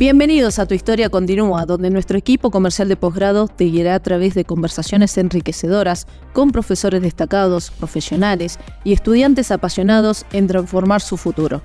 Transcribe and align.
Bienvenidos 0.00 0.58
a 0.58 0.64
Tu 0.64 0.72
Historia 0.72 1.10
Continúa, 1.10 1.66
donde 1.66 1.90
nuestro 1.90 2.16
equipo 2.16 2.50
comercial 2.50 2.88
de 2.88 2.96
posgrado 2.96 3.48
te 3.48 3.64
guiará 3.64 3.96
a 3.96 4.00
través 4.00 4.32
de 4.32 4.46
conversaciones 4.46 5.18
enriquecedoras 5.18 6.06
con 6.32 6.52
profesores 6.52 7.02
destacados, 7.02 7.70
profesionales 7.70 8.58
y 8.82 8.94
estudiantes 8.94 9.50
apasionados 9.50 10.24
en 10.32 10.46
transformar 10.46 11.02
su 11.02 11.18
futuro. 11.18 11.60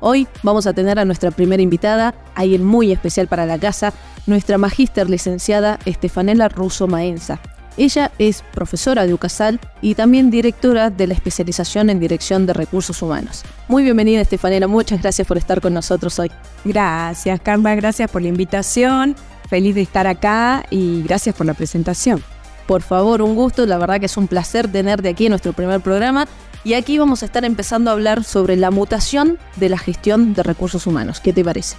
Hoy 0.00 0.26
vamos 0.42 0.66
a 0.66 0.72
tener 0.72 0.98
a 0.98 1.04
nuestra 1.04 1.30
primera 1.30 1.62
invitada, 1.62 2.16
alguien 2.34 2.64
muy 2.64 2.90
especial 2.90 3.28
para 3.28 3.46
la 3.46 3.56
casa, 3.56 3.92
nuestra 4.26 4.58
magíster 4.58 5.08
licenciada 5.08 5.78
Estefanela 5.84 6.48
Russo 6.48 6.88
Maenza. 6.88 7.40
Ella 7.76 8.10
es 8.18 8.42
profesora 8.52 9.06
de 9.06 9.12
UCASAL 9.12 9.60
y 9.82 9.94
también 9.94 10.30
directora 10.30 10.90
de 10.90 11.06
la 11.06 11.14
especialización 11.14 11.90
en 11.90 12.00
Dirección 12.00 12.46
de 12.46 12.54
Recursos 12.54 13.02
Humanos. 13.02 13.42
Muy 13.68 13.82
bienvenida, 13.84 14.20
Estefanela. 14.20 14.66
Muchas 14.66 15.02
gracias 15.02 15.26
por 15.26 15.36
estar 15.36 15.60
con 15.60 15.74
nosotros 15.74 16.18
hoy. 16.18 16.30
Gracias, 16.64 17.40
Carla. 17.40 17.74
Gracias 17.74 18.10
por 18.10 18.22
la 18.22 18.28
invitación. 18.28 19.14
Feliz 19.48 19.74
de 19.74 19.82
estar 19.82 20.06
acá 20.06 20.64
y 20.70 21.02
gracias 21.02 21.34
por 21.34 21.46
la 21.46 21.54
presentación. 21.54 22.22
Por 22.66 22.82
favor, 22.82 23.22
un 23.22 23.34
gusto. 23.34 23.66
La 23.66 23.78
verdad 23.78 24.00
que 24.00 24.06
es 24.06 24.16
un 24.16 24.26
placer 24.26 24.70
tenerte 24.70 25.08
aquí 25.08 25.26
en 25.26 25.30
nuestro 25.30 25.52
primer 25.52 25.80
programa. 25.80 26.26
Y 26.64 26.74
aquí 26.74 26.98
vamos 26.98 27.22
a 27.22 27.26
estar 27.26 27.44
empezando 27.44 27.90
a 27.90 27.92
hablar 27.92 28.24
sobre 28.24 28.56
la 28.56 28.70
mutación 28.70 29.38
de 29.56 29.68
la 29.68 29.78
gestión 29.78 30.34
de 30.34 30.42
recursos 30.42 30.86
humanos. 30.86 31.20
¿Qué 31.20 31.32
te 31.32 31.44
parece? 31.44 31.76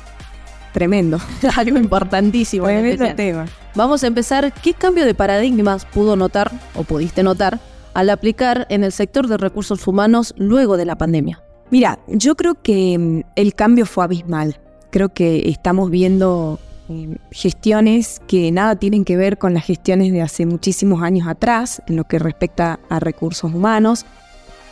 Tremendo. 0.77 1.19
Algo 1.57 1.79
importantísimo. 1.79 2.67
Tremendo 2.67 3.15
tema. 3.15 3.47
Vamos 3.73 4.03
a 4.03 4.07
empezar. 4.07 4.53
¿Qué 4.53 4.75
cambio 4.75 5.05
de 5.05 5.15
paradigmas 5.15 5.85
pudo 5.85 6.15
notar 6.15 6.51
o 6.75 6.83
pudiste 6.83 7.23
notar 7.23 7.59
al 7.95 8.11
aplicar 8.11 8.67
en 8.69 8.83
el 8.83 8.91
sector 8.91 9.27
de 9.27 9.37
recursos 9.37 9.87
humanos 9.87 10.35
luego 10.37 10.77
de 10.77 10.85
la 10.85 10.95
pandemia? 10.95 11.41
Mira, 11.71 11.97
yo 12.07 12.35
creo 12.35 12.61
que 12.61 12.95
mm, 12.95 13.21
el 13.35 13.55
cambio 13.55 13.87
fue 13.87 14.03
abismal. 14.03 14.59
Creo 14.91 15.09
que 15.09 15.49
estamos 15.49 15.89
viendo 15.89 16.59
eh, 16.89 17.17
gestiones 17.31 18.21
que 18.27 18.51
nada 18.51 18.75
tienen 18.75 19.03
que 19.03 19.17
ver 19.17 19.39
con 19.39 19.55
las 19.55 19.65
gestiones 19.65 20.11
de 20.11 20.21
hace 20.21 20.45
muchísimos 20.45 21.01
años 21.01 21.27
atrás 21.27 21.81
en 21.87 21.95
lo 21.95 22.03
que 22.03 22.19
respecta 22.19 22.79
a 22.87 22.99
recursos 22.99 23.51
humanos. 23.51 24.05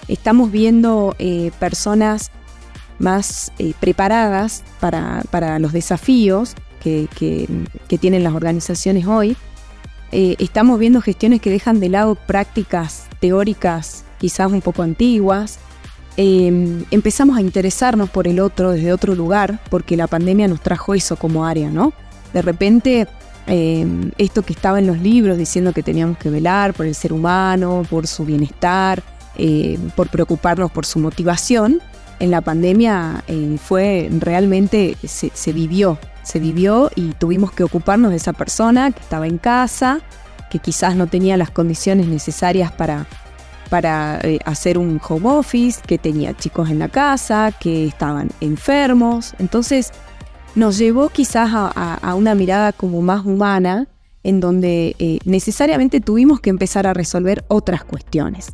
Estamos 0.08 0.52
viendo 0.52 1.16
eh, 1.18 1.50
personas 1.58 2.30
más 3.00 3.52
eh, 3.60 3.74
preparadas 3.80 4.64
para, 4.80 5.60
los 5.60 5.74
desafíos 5.74 6.56
que, 6.82 7.08
tienen 8.00 8.24
las 8.24 8.34
organizaciones 8.34 9.08
hoy. 9.08 9.36
Eh, 10.12 10.36
estamos 10.40 10.80
viendo 10.80 11.02
gestiones 11.02 11.42
que 11.42 11.50
dejan 11.50 11.80
de 11.80 11.90
lado 11.90 12.16
prácticas 12.16 13.08
teóricas 13.20 14.06
quizás 14.20 14.52
un 14.52 14.62
poco 14.62 14.84
antiguas. 14.84 15.60
Em, 16.18 16.86
empezamos 16.92 17.38
a 17.38 17.42
interesarnos 17.42 18.10
por 18.10 18.28
el 18.28 18.40
otro 18.40 18.72
desde 18.72 18.94
otro 18.94 19.16
lugar, 19.16 19.60
porque 19.70 19.98
la 19.98 20.08
pandemia 20.08 20.48
nos 20.48 20.62
trajo 20.62 20.94
eso 20.94 21.18
como 21.18 21.46
área, 21.46 21.70
¿no? 21.70 21.94
De 22.34 22.42
repente, 22.42 23.08
em, 23.48 24.12
esto 24.18 24.42
que 24.44 24.54
estaba 24.54 24.80
en 24.80 24.88
los 24.88 25.00
libros 25.00 25.38
diciendo 25.38 25.74
que 25.74 25.84
teníamos 25.84 26.18
que 26.18 26.30
velar 26.30 26.74
por 26.74 26.86
el 26.86 26.96
ser 26.96 27.12
humano, 27.12 27.84
por 27.90 28.08
su 28.08 28.26
bienestar, 28.26 29.04
eh, 29.38 29.78
por 29.96 30.08
preocuparnos 30.10 30.72
por 30.72 30.86
su 30.86 31.00
motivación, 31.00 31.82
en 32.20 32.32
la 32.32 32.42
pandemia 32.42 33.24
eh, 33.28 33.58
fue 33.62 34.10
realmente, 34.20 34.98
se, 35.06 35.54
vivió, 35.54 35.98
se 36.24 36.40
vivió 36.40 36.90
y 36.96 37.10
tuvimos 37.14 37.52
que 37.52 37.64
ocuparnos 37.64 38.12
de 38.12 38.18
esa 38.18 38.34
persona 38.34 38.92
que 38.92 39.02
estaba 39.02 39.28
en 39.28 39.38
casa, 39.38 40.00
que 40.50 40.60
quizás 40.60 40.96
no 40.96 41.08
tenía 41.08 41.38
las 41.38 41.52
condiciones 41.52 42.08
necesarias 42.08 42.72
para, 42.72 43.08
para 43.70 44.20
eh, 44.24 44.40
hacer 44.46 44.78
un 44.78 45.02
home 45.08 45.30
office, 45.30 45.82
que 45.86 45.98
tenía 45.98 46.36
chicos 46.36 46.70
en 46.70 46.80
la 46.80 46.90
casa, 46.90 47.52
que 47.60 47.86
estaban 47.86 48.30
enfermos. 48.42 49.34
Entonces 49.40 49.92
nos 50.56 50.78
llevó 50.78 51.10
quizás 51.10 51.52
a, 51.54 52.16
una 52.16 52.34
mirada 52.34 52.72
como 52.72 53.02
más 53.02 53.26
humana, 53.26 53.88
en 54.24 54.40
donde 54.40 54.96
eh, 54.98 55.20
necesariamente 55.26 56.00
tuvimos 56.00 56.40
que 56.40 56.50
empezar 56.50 56.88
a 56.88 56.94
resolver 56.94 57.44
otras 57.50 57.84
cuestiones. 57.84 58.54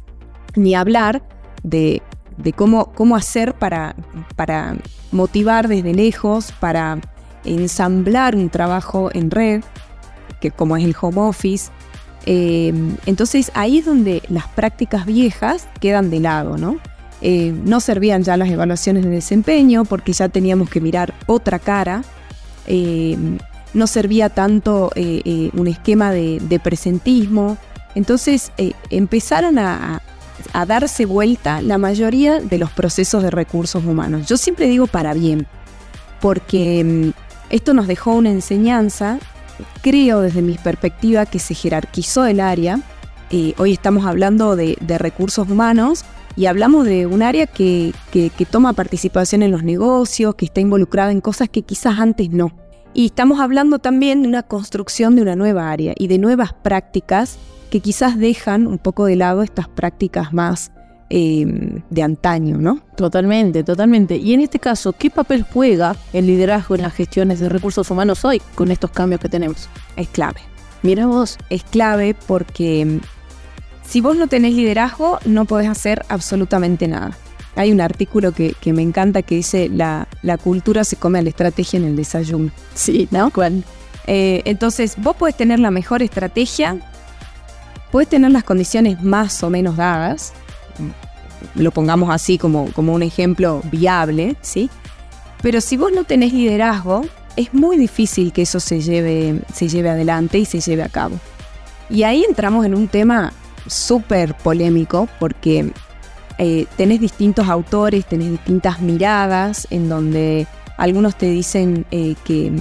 Ni 0.55 0.75
hablar 0.75 1.23
de 1.63 2.01
de 2.41 2.53
cómo, 2.53 2.91
cómo 2.93 3.15
hacer 3.15 3.53
para, 3.53 3.95
para 4.35 4.75
motivar 5.11 5.67
desde 5.67 5.93
lejos, 5.93 6.51
para 6.59 6.99
ensamblar 7.45 8.35
un 8.35 8.49
trabajo 8.49 9.09
en 9.13 9.31
red, 9.31 9.63
que 10.39 10.51
como 10.51 10.77
es 10.77 10.83
el 10.83 10.95
home 10.99 11.19
office. 11.21 11.71
Eh, 12.25 12.73
entonces 13.05 13.51
ahí 13.55 13.79
es 13.79 13.85
donde 13.85 14.21
las 14.29 14.47
prácticas 14.47 15.05
viejas 15.05 15.67
quedan 15.79 16.09
de 16.09 16.19
lado, 16.19 16.57
¿no? 16.57 16.77
Eh, 17.21 17.53
no 17.65 17.79
servían 17.79 18.23
ya 18.23 18.35
las 18.35 18.49
evaluaciones 18.49 19.03
de 19.03 19.11
desempeño 19.11 19.85
porque 19.85 20.13
ya 20.13 20.27
teníamos 20.29 20.69
que 20.69 20.81
mirar 20.81 21.13
otra 21.27 21.59
cara. 21.59 22.03
Eh, 22.67 23.17
no 23.73 23.87
servía 23.87 24.29
tanto 24.29 24.91
un 24.95 25.67
esquema 25.67 26.11
de, 26.11 26.39
de 26.41 26.59
presentismo. 26.59 27.57
Entonces 27.95 28.51
empezaron 28.89 29.59
a, 29.59 30.01
a 30.53 30.65
darse 30.65 31.05
vuelta 31.05 31.61
la 31.61 31.77
mayoría 31.77 32.39
de 32.39 32.57
los 32.57 32.71
procesos 32.71 33.23
de 33.23 33.31
recursos 33.31 33.83
humanos. 33.83 34.27
Yo 34.27 34.37
siempre 34.37 34.67
digo 34.67 34.87
para 34.87 35.13
bien, 35.13 35.47
porque 36.19 36.83
mm, 36.83 37.09
esto 37.49 37.73
nos 37.73 37.87
dejó 37.87 38.13
una 38.13 38.31
enseñanza, 38.31 39.19
creo 39.81 40.21
desde 40.21 40.41
mi 40.41 40.55
perspectiva 40.55 41.25
que 41.25 41.39
se 41.39 41.53
jerarquizó 41.53 42.25
el 42.25 42.39
área. 42.39 42.79
Eh, 43.29 43.53
hoy 43.57 43.73
estamos 43.73 44.05
hablando 44.05 44.55
de, 44.55 44.77
recursos 44.97 45.49
humanos 45.49 46.03
y 46.35 46.45
hablamos 46.45 46.85
de 46.85 47.05
un 47.05 47.21
área 47.21 47.47
que, 47.47 47.93
que 48.11 48.45
toma 48.49 48.73
participación 48.73 49.43
en 49.43 49.51
los 49.51 49.63
negocios, 49.63 50.35
que 50.35 50.45
está 50.45 50.61
involucrada 50.61 51.11
en 51.11 51.21
cosas 51.21 51.49
que 51.49 51.61
quizás 51.61 51.99
antes 51.99 52.29
no. 52.29 52.51
Y 52.93 53.05
estamos 53.05 53.39
hablando 53.39 53.79
también 53.79 54.21
de 54.21 54.27
una 54.27 54.43
construcción 54.43 55.15
de 55.15 55.21
una 55.21 55.35
nueva 55.35 55.71
área 55.71 55.93
y 55.97 56.07
de 56.07 56.17
nuevas 56.17 56.53
prácticas 56.53 57.37
que 57.71 57.79
quizás 57.79 58.19
dejan 58.19 58.67
un 58.67 58.77
poco 58.77 59.05
de 59.05 59.15
lado 59.15 59.41
estas 59.41 59.67
prácticas 59.69 60.33
más 60.33 60.71
em, 61.09 61.81
de 61.89 62.03
antaño, 62.03 62.57
¿no? 62.57 62.81
Totalmente, 62.95 63.63
totalmente. 63.63 64.17
Y 64.17 64.33
en 64.33 64.41
este 64.41 64.59
caso, 64.59 64.93
¿qué 64.93 65.09
papel 65.09 65.43
juega 65.51 65.95
el 66.13 66.27
liderazgo 66.27 66.75
en 66.75 66.81
las 66.81 66.93
gestiones 66.93 67.39
de 67.39 67.49
recursos 67.49 67.89
humanos 67.89 68.23
hoy 68.25 68.41
con 68.55 68.69
estos 68.71 68.91
cambios 68.91 69.21
que 69.21 69.29
tenemos? 69.29 69.69
Es 69.95 70.09
clave. 70.09 70.41
Mira 70.83 71.07
vos. 71.07 71.37
Es 71.49 71.63
clave 71.63 72.13
porque 72.27 72.81
em, 72.81 72.99
si 73.87 74.01
vos 74.01 74.17
no 74.17 74.27
tenés 74.27 74.53
liderazgo, 74.53 75.19
no 75.25 75.45
podés 75.45 75.69
hacer 75.69 76.03
absolutamente 76.09 76.89
nada. 76.89 77.17
Hay 77.55 77.71
un 77.71 77.79
artículo 77.79 78.33
que, 78.33 78.55
me 78.65 78.81
encanta 78.81 79.21
que 79.21 79.35
dice 79.35 79.69
la, 79.69 80.09
la, 80.23 80.37
cultura 80.37 80.83
se 80.83 80.97
come 80.97 81.19
a 81.19 81.21
la 81.21 81.29
estrategia 81.29 81.77
en 81.77 81.85
el 81.85 81.95
desayuno. 81.95 82.51
Sí, 82.73 83.07
¿no? 83.11 83.31
¿Cuál? 83.31 83.63
Eh, 84.07 84.41
entonces, 84.45 84.95
vos 84.97 85.15
podés 85.15 85.35
tener 85.35 85.59
la 85.59 85.71
mejor 85.71 86.01
estrategia, 86.01 86.77
puedes 87.91 88.09
tener 88.09 88.31
las 88.31 88.43
condiciones 88.43 89.01
más 89.03 89.43
o 89.43 89.49
menos 89.49 89.77
dadas, 89.77 90.33
lo 91.55 91.71
pongamos 91.71 92.09
así 92.09 92.37
como, 92.37 92.71
como 92.71 92.93
un 92.93 93.03
ejemplo 93.03 93.61
viable, 93.71 94.35
¿sí? 94.41 94.69
Pero 95.41 95.59
si 95.59 95.77
vos 95.77 95.91
no 95.91 96.03
tenés 96.03 96.33
liderazgo, 96.33 97.03
es 97.35 97.53
muy 97.53 97.77
difícil 97.77 98.31
que 98.31 98.43
eso 98.43 98.59
se 98.59 98.81
lleve, 98.81 99.41
se 99.53 99.67
lleve 99.67 99.89
adelante 99.89 100.37
y 100.37 100.45
se 100.45 100.59
lleve 100.59 100.83
a 100.83 100.89
cabo. 100.89 101.19
Y 101.89 102.03
ahí 102.03 102.23
entramos 102.23 102.65
en 102.65 102.75
un 102.75 102.87
tema 102.87 103.33
súper 103.67 104.35
polémico 104.35 105.07
porque 105.19 105.71
eh, 106.37 106.65
tenés 106.77 106.99
distintos 106.99 107.47
autores, 107.49 108.05
tenés 108.05 108.31
distintas 108.31 108.81
miradas 108.81 109.67
en 109.69 109.89
donde 109.89 110.47
algunos 110.77 111.15
te 111.15 111.27
dicen 111.27 111.85
eh, 111.91 112.15
que 112.23 112.51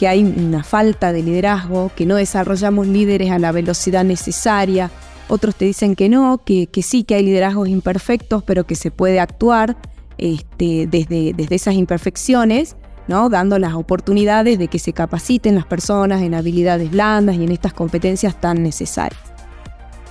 que 0.00 0.08
hay 0.08 0.24
una 0.24 0.64
falta 0.64 1.12
de 1.12 1.22
liderazgo, 1.22 1.92
que 1.94 2.06
no 2.06 2.16
desarrollamos 2.16 2.86
líderes 2.86 3.30
a 3.32 3.38
la 3.38 3.52
velocidad 3.52 4.02
necesaria. 4.02 4.90
Otros 5.28 5.54
te 5.54 5.66
dicen 5.66 5.94
que 5.94 6.08
no, 6.08 6.40
que, 6.42 6.70
sí, 6.82 7.04
que 7.04 7.16
hay 7.16 7.22
liderazgos 7.22 7.68
imperfectos, 7.68 8.42
pero 8.42 8.64
que 8.64 8.76
se 8.76 8.90
puede 8.90 9.20
actuar 9.20 9.76
este, 10.16 10.86
desde, 10.86 11.34
desde 11.34 11.54
esas 11.54 11.74
imperfecciones, 11.74 12.76
¿no? 13.08 13.28
dando 13.28 13.58
las 13.58 13.74
oportunidades 13.74 14.58
de 14.58 14.68
que 14.68 14.78
se 14.78 14.94
capaciten 14.94 15.54
las 15.54 15.66
personas 15.66 16.22
en 16.22 16.32
habilidades 16.32 16.90
blandas 16.90 17.36
y 17.36 17.44
en 17.44 17.52
estas 17.52 17.74
competencias 17.74 18.40
tan 18.40 18.62
necesarias. 18.62 19.20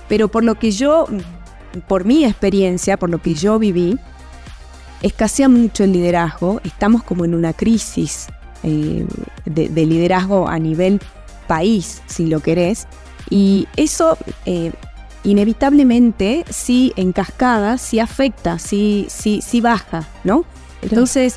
Pero 0.08 0.28
por 0.28 0.44
lo 0.44 0.54
que 0.54 0.70
yo, 0.70 1.06
por 1.88 2.04
mi 2.04 2.24
experiencia, 2.24 2.96
por 2.96 3.10
lo 3.10 3.20
que 3.20 3.34
yo 3.34 3.58
viví, 3.58 3.98
escasea 5.02 5.48
mucho 5.48 5.82
el 5.82 5.94
liderazgo, 5.94 6.60
estamos 6.62 7.02
como 7.02 7.24
en 7.24 7.34
una 7.34 7.52
crisis 7.52 8.28
eh, 8.62 9.04
de, 9.54 9.86
liderazgo 9.86 10.48
a 10.48 10.58
nivel 10.58 11.00
país, 11.46 12.02
si 12.06 12.26
lo 12.26 12.40
querés. 12.40 12.86
Y 13.28 13.68
eso 13.76 14.16
eh, 14.46 14.72
inevitablemente, 15.24 16.44
sí 16.48 16.92
en 16.96 17.12
cascada, 17.12 17.78
sí 17.78 18.00
afecta, 18.00 18.58
sí, 18.58 19.06
sí, 19.08 19.40
sí 19.42 19.60
baja, 19.60 20.06
¿no? 20.24 20.44
Entonces, 20.82 21.36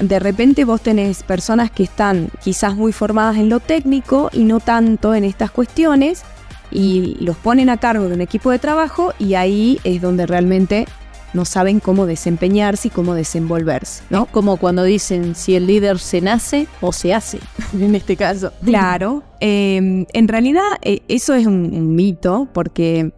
de 0.00 0.18
repente 0.18 0.64
vos 0.64 0.80
tenés 0.80 1.22
personas 1.22 1.70
que 1.70 1.84
están 1.84 2.28
quizás 2.42 2.74
muy 2.74 2.92
formadas 2.92 3.36
en 3.36 3.48
lo 3.48 3.60
técnico 3.60 4.28
y 4.32 4.44
no 4.44 4.60
tanto 4.60 5.14
en 5.14 5.24
estas 5.24 5.50
cuestiones 5.50 6.22
y 6.70 7.16
los 7.20 7.36
ponen 7.36 7.70
a 7.70 7.76
cargo 7.76 8.08
de 8.08 8.14
un 8.14 8.20
equipo 8.20 8.50
de 8.50 8.58
trabajo 8.58 9.14
y 9.18 9.34
ahí 9.34 9.80
es 9.84 10.02
donde 10.02 10.26
realmente 10.26 10.86
no 11.34 11.44
saben 11.44 11.80
cómo 11.80 12.06
desempeñarse 12.06 12.88
y 12.88 12.90
cómo 12.90 13.14
desenvolverse. 13.14 14.02
¿no? 14.08 14.26
Como 14.26 14.56
cuando 14.56 14.84
dicen 14.84 15.34
si 15.34 15.54
el 15.54 15.66
líder 15.66 15.98
se 15.98 16.20
nace 16.20 16.66
o 16.80 16.92
se 16.92 17.12
hace, 17.12 17.40
en 17.74 17.94
este 17.94 18.16
caso. 18.16 18.52
Claro, 18.64 19.22
em, 19.40 20.06
en 20.12 20.28
realidad 20.28 20.62
eh, 20.82 21.02
eso 21.08 21.34
es 21.34 21.46
un, 21.46 21.94
mito 21.94 22.48
porque 22.52 23.12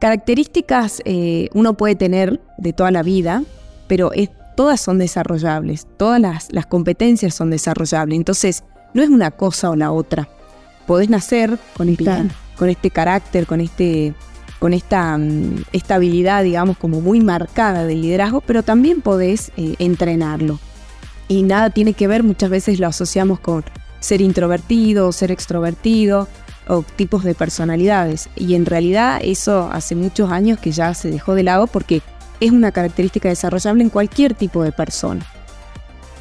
características 0.00 1.02
eh, 1.04 1.48
uno 1.54 1.74
puede 1.74 1.94
tener 1.94 2.40
de 2.56 2.72
toda 2.72 2.90
la 2.90 3.02
vida, 3.02 3.44
pero 3.86 4.10
todas 4.56 4.80
son 4.80 4.98
desarrollables, 4.98 5.86
todas 5.96 6.20
las, 6.20 6.52
las 6.52 6.66
competencias 6.66 7.34
son 7.34 7.50
desarrollables, 7.50 8.16
entonces 8.16 8.64
no 8.94 9.02
es 9.02 9.08
una 9.08 9.30
cosa 9.30 9.70
o 9.70 9.76
la 9.76 9.92
otra. 9.92 10.28
Podés 10.86 11.10
nacer 11.10 11.58
con 11.76 11.88
esta, 11.88 12.24
con 12.56 12.68
este 12.68 12.90
carácter, 12.90 13.46
con 13.46 13.60
este 13.60 14.14
con 14.58 14.74
esta 14.74 15.16
mm, 15.16 15.64
estabilidad, 15.72 16.42
digamos, 16.42 16.76
como 16.78 17.00
muy 17.00 17.20
marcada 17.20 17.84
de 17.84 17.94
liderazgo, 17.94 18.40
pero 18.40 18.62
también 18.62 19.00
podés 19.00 19.52
eh, 19.56 19.74
entrenarlo. 19.78 20.58
Y 21.28 21.42
nada 21.42 21.70
tiene 21.70 21.92
que 21.92 22.08
ver, 22.08 22.22
muchas 22.22 22.50
veces 22.50 22.80
lo 22.80 22.86
asociamos 22.86 23.40
con 23.40 23.64
ser 24.00 24.20
introvertido 24.20 25.08
o 25.08 25.12
ser 25.12 25.30
extrovertido 25.30 26.28
o 26.66 26.82
tipos 26.82 27.24
de 27.24 27.34
personalidades. 27.34 28.28
Y 28.36 28.54
en 28.54 28.66
realidad 28.66 29.20
eso 29.22 29.68
hace 29.72 29.94
muchos 29.94 30.30
años 30.30 30.58
que 30.58 30.72
ya 30.72 30.94
se 30.94 31.10
dejó 31.10 31.34
de 31.34 31.42
lado 31.42 31.66
porque 31.66 32.02
es 32.40 32.52
una 32.52 32.72
característica 32.72 33.28
desarrollable 33.28 33.82
en 33.82 33.90
cualquier 33.90 34.34
tipo 34.34 34.62
de 34.62 34.72
persona. 34.72 35.24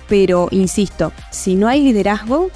Pero, 0.09 0.47
insisto, 0.51 1.11
si 1.31 1.55
no 1.55 1.67
hay 1.67 1.81
liderazgo, 1.83 2.49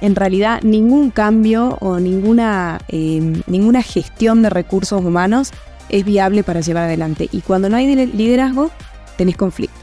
en 0.00 0.14
realidad 0.14 0.60
ningún 0.62 1.10
cambio 1.10 1.76
o 1.80 1.98
ninguna, 1.98 2.80
em, 2.88 3.42
ninguna 3.46 3.82
gestión 3.82 4.42
de 4.42 4.50
recursos 4.50 5.04
humanos 5.04 5.50
es 5.88 6.04
viable 6.04 6.42
para 6.42 6.60
llevar 6.60 6.84
adelante. 6.84 7.28
Y 7.32 7.40
cuando 7.40 7.68
no 7.68 7.76
hay 7.76 7.94
liderazgo, 8.06 8.70
tenés 9.16 9.36
conflicto. 9.36 9.78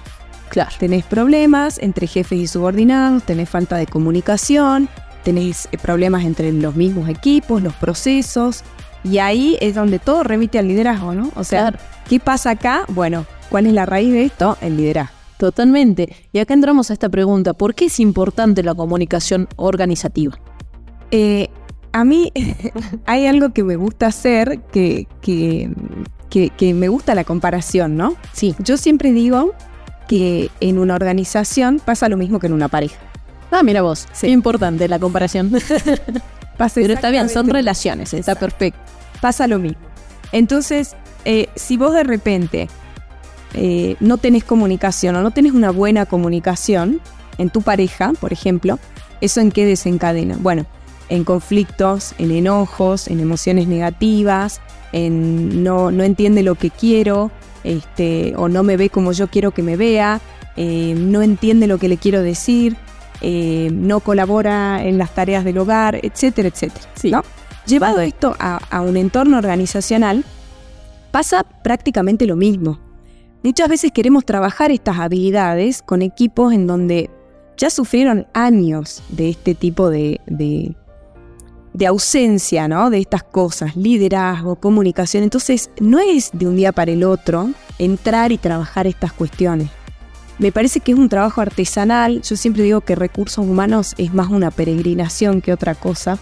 Claro. 0.49 0.71
Tenés 0.79 1.03
problemas 1.03 1.79
entre 1.79 2.07
jefes 2.07 2.39
y 2.39 2.47
subordinados, 2.47 3.23
tenés 3.23 3.49
falta 3.49 3.77
de 3.77 3.87
comunicación, 3.87 4.87
tenés 5.23 5.67
eh, 5.71 5.77
problemas 5.77 6.23
entre 6.23 6.51
los 6.53 6.75
mismos 6.75 7.09
equipos, 7.09 7.61
los 7.61 7.73
procesos. 7.73 8.63
Y 9.03 9.17
ahí 9.17 9.57
es 9.59 9.75
donde 9.75 9.99
todo 9.99 10.23
remite 10.23 10.59
al 10.59 10.67
liderazgo, 10.67 11.13
¿no? 11.13 11.31
O 11.35 11.43
sea, 11.43 11.73
¿qué 12.07 12.19
pasa 12.19 12.51
acá? 12.51 12.85
Bueno, 12.87 13.25
¿cuál 13.49 13.67
es 13.67 13.73
la 13.73 13.85
raíz 13.85 14.11
de 14.11 14.23
esto? 14.25 14.57
El 14.61 14.77
liderazgo. 14.77 15.14
Totalmente. 15.37 16.15
Y 16.31 16.39
acá 16.39 16.53
entramos 16.53 16.89
a 16.89 16.93
esta 16.93 17.09
pregunta, 17.09 17.53
¿por 17.53 17.75
qué 17.75 17.85
es 17.85 17.99
importante 17.99 18.63
la 18.63 18.73
comunicación 18.73 19.47
organizativa? 19.57 20.37
Eh, 21.11 21.49
a 21.91 22.03
mí 22.03 22.31
hay 23.05 23.27
algo 23.27 23.51
que 23.51 23.63
me 23.63 23.75
gusta 23.75 24.07
hacer, 24.07 24.61
que, 24.71 25.07
que, 25.21 25.69
que, 26.29 26.73
me 26.73 26.87
gusta 26.87 27.15
la 27.15 27.23
comparación, 27.23 27.95
¿no? 27.97 28.15
Sí. 28.33 28.55
Yo 28.59 28.77
siempre 28.77 29.11
digo 29.11 29.53
que 30.07 30.51
en 30.59 30.77
una 30.77 30.95
organización 30.95 31.81
pasa 31.83 32.09
lo 32.09 32.17
mismo 32.17 32.39
que 32.39 32.47
en 32.47 32.53
una 32.53 32.67
pareja. 32.67 32.97
Ah, 33.51 33.63
mira 33.63 33.81
vos, 33.81 34.07
sí. 34.11 34.27
importante 34.27 34.87
la 34.87 34.99
comparación. 34.99 35.51
Pero 36.73 36.93
está 36.93 37.09
bien, 37.09 37.29
son 37.29 37.49
relaciones, 37.49 38.13
está 38.13 38.35
perfecto. 38.35 38.79
Pasa 39.21 39.47
lo 39.47 39.59
mismo. 39.59 39.79
Entonces, 40.31 40.95
eh, 41.25 41.49
si 41.55 41.75
vos 41.77 41.93
de 41.93 42.03
repente 42.03 42.69
eh, 43.53 43.95
no 43.99 44.17
tenés 44.17 44.43
comunicación 44.43 45.15
o 45.15 45.21
no 45.21 45.31
tenés 45.31 45.53
una 45.53 45.71
buena 45.71 46.05
comunicación 46.05 47.01
en 47.37 47.49
tu 47.49 47.61
pareja, 47.61 48.13
por 48.19 48.33
ejemplo, 48.33 48.79
¿eso 49.21 49.41
en 49.41 49.51
qué 49.51 49.65
desencadena? 49.65 50.37
Bueno, 50.39 50.65
en 51.09 51.23
conflictos, 51.23 52.13
en 52.17 52.31
enojos, 52.31 53.07
en 53.07 53.19
emociones 53.19 53.67
negativas, 53.67 54.61
en 54.91 55.63
no, 55.63 55.91
no 55.91 56.03
entiende 56.03 56.43
lo 56.43 56.55
que 56.55 56.69
quiero, 56.69 57.31
este, 57.63 58.33
o 58.37 58.47
no 58.47 58.63
me 58.63 58.77
ve 58.77 58.89
como 58.89 59.11
yo 59.11 59.27
quiero 59.27 59.51
que 59.51 59.63
me 59.63 59.75
vea, 59.75 60.21
eh, 60.57 60.95
no 60.97 61.21
entiende 61.21 61.67
lo 61.67 61.77
que 61.77 61.89
le 61.89 61.97
quiero 61.97 62.21
decir, 62.21 62.77
eh, 63.21 63.69
no 63.71 63.99
colabora 63.99 64.83
en 64.83 64.97
las 64.97 65.13
tareas 65.13 65.43
del 65.43 65.57
hogar, 65.57 65.99
etcétera, 66.01 66.47
etcétera. 66.47 66.85
¿no? 67.03 67.23
Llevado 67.65 68.01
esto 68.01 68.35
a 68.39 68.81
un 68.81 68.97
entorno 68.97 69.37
organizacional, 69.37 70.23
pasa 71.11 71.43
prácticamente 71.63 72.25
lo 72.25 72.35
mismo. 72.35 72.84
Muchas 73.45 73.69
veces 73.69 73.91
queremos 73.91 74.25
trabajar 74.25 74.71
estas 74.71 74.97
habilidades 74.97 75.83
con 75.83 76.01
equipos 76.01 76.51
en 76.51 76.65
donde 76.65 77.11
ya 77.57 77.69
sufrieron 77.69 78.25
años 78.33 79.03
de 79.09 79.29
este 79.29 79.53
tipo 79.53 79.91
de, 79.91 80.19
de, 80.25 81.85
ausencia, 81.85 82.67
¿no? 82.67 82.89
De 82.89 82.97
estas 82.97 83.21
cosas, 83.21 83.75
liderazgo, 83.75 84.55
comunicación. 84.55 85.21
Entonces, 85.21 85.69
no 85.79 85.99
es 85.99 86.31
de 86.33 86.47
un 86.47 86.55
día 86.55 86.71
para 86.71 86.91
el 86.91 87.03
otro 87.03 87.51
entrar 87.77 88.31
y 88.31 88.39
trabajar 88.39 88.87
estas 88.87 89.13
cuestiones. 89.13 89.69
Me 90.39 90.51
parece 90.51 90.79
que 90.79 90.93
es 90.93 90.97
un 90.97 91.07
trabajo 91.07 91.39
artesanal. 91.39 92.23
Yo 92.23 92.35
siempre 92.37 92.63
digo 92.63 92.81
que 92.81 92.95
recursos 92.95 93.45
humanos 93.45 93.93
es 93.99 94.11
más 94.11 94.29
una 94.29 94.49
peregrinación 94.49 95.41
que 95.41 95.53
otra 95.53 95.75
cosa. 95.75 96.17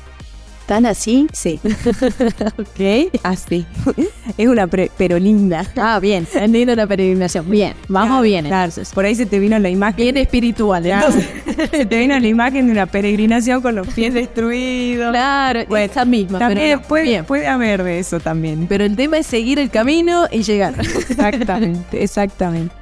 ¿Tan 0.73 0.87
así? 0.87 1.27
Sí. 1.31 1.59
ok. 2.57 3.19
Así. 3.21 3.63
es 4.39 4.47
una 4.47 4.65
pero 4.65 5.19
linda. 5.19 5.63
Ah, 5.75 5.99
bien. 5.99 6.25
Es 6.33 6.49
linda 6.49 6.73
una 6.73 6.87
peregrinación. 6.87 7.47
Bien. 7.47 7.75
Vamos 7.87 8.23
bien. 8.23 8.45
Claro. 8.47 8.73
Por 8.91 9.05
ahí 9.05 9.13
se 9.13 9.27
te 9.27 9.37
vino 9.37 9.59
la 9.59 9.69
imagen. 9.69 9.97
Bien 9.97 10.17
espiritual. 10.17 10.83
Entonces. 10.83 11.29
se 11.69 11.85
te 11.85 11.99
vino 11.99 12.19
la 12.19 12.27
imagen 12.27 12.65
de 12.65 12.71
una 12.71 12.87
peregrinación 12.87 13.61
con 13.61 13.75
los 13.75 13.85
pies 13.89 14.15
destruidos. 14.15 15.11
Claro, 15.11 15.59
bueno, 15.69 15.91
esa 15.91 16.05
misma. 16.05 16.39
También 16.39 16.81
puede, 16.81 17.23
puede 17.23 17.45
haber 17.45 17.83
de 17.83 17.99
eso 17.99 18.19
también. 18.19 18.65
Pero 18.67 18.83
el 18.83 18.95
tema 18.95 19.19
es 19.19 19.27
seguir 19.27 19.59
el 19.59 19.69
camino 19.69 20.25
y 20.31 20.41
llegar. 20.41 20.73
exactamente, 20.79 22.03
exactamente. 22.03 22.73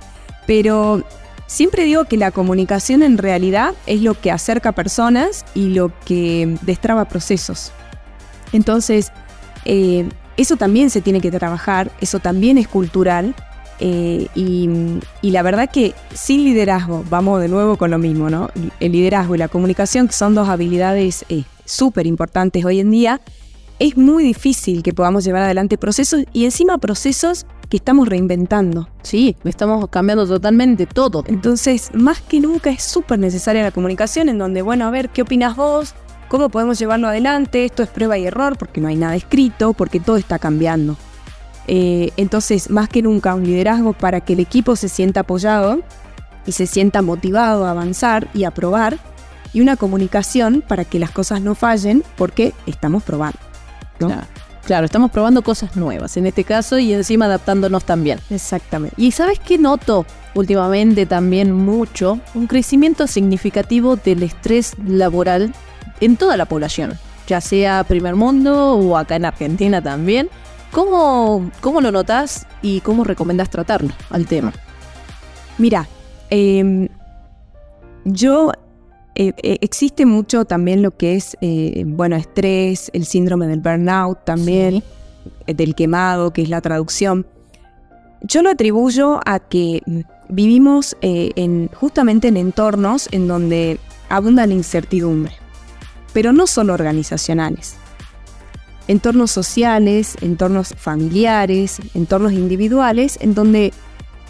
Pero 0.47 1.03
Siempre 1.51 1.83
digo 1.83 2.05
que 2.05 2.15
la 2.15 2.31
comunicación 2.31 3.03
en 3.03 3.17
realidad 3.17 3.73
es 3.85 4.01
lo 4.01 4.13
que 4.13 4.31
acerca 4.31 4.71
personas 4.71 5.43
y 5.53 5.73
lo 5.73 5.91
que 6.05 6.57
destraba 6.61 7.03
procesos. 7.03 7.73
Entonces, 8.53 9.11
eh, 9.65 10.07
eso 10.37 10.55
también 10.55 10.89
se 10.89 11.01
tiene 11.01 11.19
que 11.19 11.29
trabajar, 11.29 11.91
eso 11.99 12.19
también 12.19 12.57
es 12.57 12.69
cultural. 12.69 13.35
Eh, 13.81 14.27
y, 14.33 14.69
la 15.23 15.43
verdad 15.43 15.69
que 15.69 15.93
sin 16.13 16.45
liderazgo, 16.45 17.03
vamos 17.09 17.41
de 17.41 17.49
nuevo 17.49 17.75
con 17.75 17.91
lo 17.91 17.97
mismo, 17.97 18.29
¿no? 18.29 18.49
El 18.79 18.93
liderazgo 18.93 19.35
y 19.35 19.37
la 19.37 19.49
comunicación, 19.49 20.07
que 20.07 20.13
son 20.13 20.33
dos 20.33 20.47
habilidades 20.47 21.25
eh, 21.27 21.43
súper 21.65 22.07
importantes 22.07 22.63
hoy 22.63 22.79
en 22.79 22.91
día, 22.91 23.19
es 23.81 23.97
muy 23.97 24.23
difícil 24.23 24.83
que 24.83 24.93
podamos 24.93 25.23
llevar 25.23 25.41
adelante 25.41 25.75
procesos 25.75 26.23
y 26.33 26.45
encima 26.45 26.77
procesos 26.77 27.47
que 27.67 27.77
estamos 27.77 28.07
reinventando. 28.07 28.87
Sí, 29.01 29.35
estamos 29.43 29.89
cambiando 29.89 30.27
totalmente 30.27 30.85
todo. 30.85 31.23
Entonces, 31.25 31.89
más 31.95 32.21
que 32.21 32.39
nunca 32.39 32.69
es 32.69 32.83
súper 32.83 33.17
necesaria 33.17 33.63
la 33.63 33.71
comunicación 33.71 34.29
en 34.29 34.37
donde, 34.37 34.61
bueno, 34.61 34.85
a 34.85 34.91
ver, 34.91 35.09
¿qué 35.09 35.23
opinas 35.23 35.55
vos? 35.55 35.95
¿Cómo 36.27 36.49
podemos 36.49 36.77
llevarlo 36.77 37.07
adelante? 37.07 37.65
Esto 37.65 37.81
es 37.81 37.89
prueba 37.89 38.19
y 38.19 38.27
error 38.27 38.55
porque 38.55 38.81
no 38.81 38.87
hay 38.87 38.97
nada 38.97 39.15
escrito, 39.15 39.73
porque 39.73 39.99
todo 39.99 40.17
está 40.17 40.37
cambiando. 40.37 40.95
Eh, 41.67 42.11
entonces, 42.17 42.69
más 42.69 42.87
que 42.87 43.01
nunca, 43.01 43.33
un 43.33 43.45
liderazgo 43.45 43.93
para 43.93 44.21
que 44.21 44.33
el 44.33 44.41
equipo 44.41 44.75
se 44.75 44.89
sienta 44.89 45.21
apoyado 45.21 45.79
y 46.45 46.51
se 46.51 46.67
sienta 46.67 47.01
motivado 47.01 47.65
a 47.65 47.71
avanzar 47.71 48.27
y 48.35 48.43
a 48.43 48.51
probar, 48.51 48.99
y 49.53 49.61
una 49.61 49.75
comunicación 49.75 50.63
para 50.67 50.85
que 50.85 50.99
las 50.99 51.09
cosas 51.09 51.41
no 51.41 51.55
fallen 51.55 52.03
porque 52.15 52.53
estamos 52.67 53.01
probando. 53.01 53.50
Claro, 54.65 54.85
estamos 54.85 55.11
probando 55.11 55.41
cosas 55.41 55.75
nuevas 55.75 56.15
en 56.17 56.27
este 56.27 56.43
caso 56.43 56.77
y 56.77 56.93
encima 56.93 57.25
adaptándonos 57.25 57.83
también. 57.83 58.19
Exactamente. 58.29 58.95
Y 58.97 59.11
sabes 59.11 59.39
qué 59.39 59.57
noto 59.57 60.05
últimamente 60.35 61.05
también 61.05 61.51
mucho? 61.51 62.19
Un 62.35 62.47
crecimiento 62.47 63.07
significativo 63.07 63.95
del 63.95 64.23
estrés 64.23 64.75
laboral 64.85 65.53
en 65.99 66.15
toda 66.15 66.37
la 66.37 66.45
población, 66.45 66.97
ya 67.27 67.41
sea 67.41 67.83
primer 67.83 68.15
mundo 68.15 68.75
o 68.75 68.97
acá 68.97 69.15
en 69.15 69.25
Argentina 69.25 69.81
también. 69.81 70.29
¿Cómo, 70.71 71.51
cómo 71.59 71.81
lo 71.81 71.91
notas 71.91 72.47
y 72.61 72.79
cómo 72.81 73.03
recomendás 73.03 73.49
tratarlo 73.49 73.93
al 74.09 74.25
tema? 74.25 74.53
Mira, 75.57 75.87
em, 76.29 76.87
yo 78.05 78.51
eh, 79.15 79.33
eh, 79.43 79.57
existe 79.61 80.05
mucho 80.05 80.45
también 80.45 80.81
lo 80.81 80.91
que 80.95 81.15
es, 81.15 81.35
eh, 81.41 81.83
bueno, 81.85 82.15
estrés, 82.15 82.89
el 82.93 83.05
síndrome 83.05 83.47
del 83.47 83.59
burnout 83.59 84.23
también, 84.23 84.83
del 85.45 85.75
quemado, 85.75 86.31
que 86.31 86.41
es 86.43 86.49
la 86.49 86.61
traducción. 86.61 87.27
Yo 88.21 88.41
lo 88.41 88.49
atribuyo 88.49 89.19
a 89.25 89.39
que 89.39 89.81
vivimos 90.29 90.95
en, 91.01 91.69
justamente 91.73 92.29
en 92.29 92.37
entornos 92.37 93.09
en 93.11 93.27
donde 93.27 93.79
abunda 94.09 94.45
la 94.47 94.53
incertidumbre, 94.53 95.33
pero 96.13 96.31
no 96.31 96.47
solo 96.47 96.73
organizacionales. 96.73 97.75
Entornos 98.87 99.31
sociales, 99.31 100.15
entornos 100.21 100.73
familiares, 100.77 101.79
entornos 101.93 102.33
individuales, 102.33 103.17
en 103.21 103.33
donde 103.33 103.73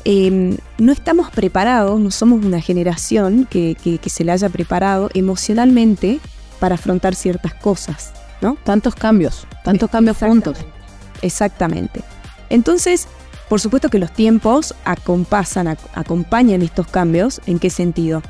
Em, 0.03 0.57
no 0.77 0.91
estamos 0.91 1.29
preparados, 1.29 1.99
no 1.99 2.11
somos 2.11 2.43
una 2.43 2.61
generación 2.61 3.47
que, 3.49 3.75
se 4.05 4.23
le 4.23 4.31
haya 4.31 4.49
preparado 4.49 5.09
emocionalmente 5.13 6.19
para 6.59 6.75
afrontar 6.75 7.15
ciertas 7.15 7.53
cosas, 7.53 8.13
¿no? 8.41 8.57
Tantos 8.63 8.95
cambios, 8.95 9.45
tantos 9.63 9.89
cambios 9.89 10.17
juntos. 10.17 10.57
Exactamente. 11.21 12.01
Entonces, 12.49 13.07
Por 13.51 13.59
supuesto 13.59 13.89
que 13.89 13.99
los 13.99 14.13
tiempos 14.13 14.73
acompasan, 14.85 15.67
acompañan 15.93 16.61
estos 16.61 16.87
cambios. 16.87 17.41
¿En 17.47 17.59
qué 17.59 17.69
sentido? 17.69 18.21